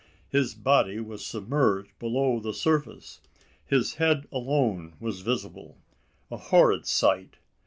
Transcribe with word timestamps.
His 0.31 0.55
body 0.55 0.99
was 0.99 1.23
submerged 1.23 1.91
below 1.99 2.39
the 2.39 2.55
surface. 2.55 3.21
His 3.63 3.93
head 4.01 4.27
alone 4.31 4.95
was 4.99 5.21
visible 5.21 5.77
a 6.31 6.37
horrid 6.37 6.87
sight! 6.87 7.35